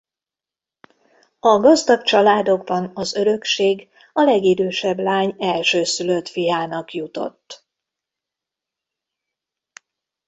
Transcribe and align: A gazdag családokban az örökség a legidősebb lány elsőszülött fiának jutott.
A 1.39 1.57
gazdag 1.59 2.01
családokban 2.01 2.91
az 2.93 3.15
örökség 3.15 3.89
a 4.13 4.21
legidősebb 4.21 4.97
lány 4.99 5.35
elsőszülött 5.39 6.27
fiának 6.27 6.93
jutott. 6.93 7.67